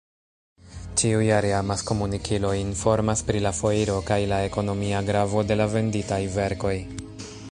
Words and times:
Ĉiujare 1.01 1.51
amaskomunikiloj 1.57 2.53
informas 2.61 3.23
pri 3.29 3.43
la 3.47 3.51
foiro 3.59 3.99
kaj 4.09 4.19
la 4.33 4.41
ekonomia 4.49 5.03
gravo 5.13 5.47
de 5.51 5.61
la 5.63 5.71
venditaj 5.77 6.21
verkoj. 6.39 6.75